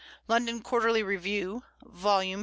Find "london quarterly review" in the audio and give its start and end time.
0.27-1.61